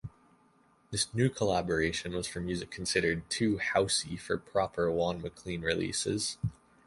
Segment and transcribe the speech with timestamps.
[0.89, 6.39] This new collaboration was for music considered "too 'housey' for proper Juan Maclean releases".